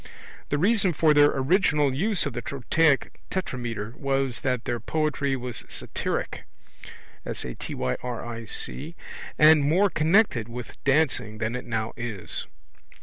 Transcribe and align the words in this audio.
The 0.49 0.57
reason 0.57 0.93
for 0.93 1.13
their 1.13 1.29
original 1.29 1.93
use 1.93 2.25
of 2.25 2.33
the 2.33 2.41
trochaic 2.41 3.19
tetrameter 3.29 3.93
was 3.95 4.41
that 4.41 4.65
their 4.65 4.79
poetry 4.79 5.35
was 5.35 5.63
satyric 5.69 6.45
and 7.23 7.35
more 9.63 9.89
connected 9.91 10.47
with 10.49 10.83
dancing 10.83 11.37
than 11.37 11.55
it 11.55 11.65
now 11.65 11.93
is. 11.95 12.47